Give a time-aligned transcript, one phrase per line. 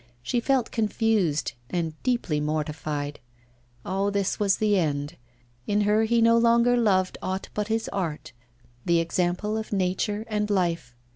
[0.23, 3.19] She felt confused and deeply mortified.
[3.85, 4.09] Ah!
[4.09, 5.15] this was the end;
[5.67, 8.31] in her he no longer loved aught but his art,
[8.83, 10.95] the example of nature and life!